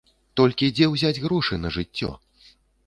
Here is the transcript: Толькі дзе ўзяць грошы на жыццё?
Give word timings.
Толькі 0.39 0.71
дзе 0.79 0.89
ўзяць 0.93 1.21
грошы 1.27 1.63
на 1.63 1.69
жыццё? 1.77 2.11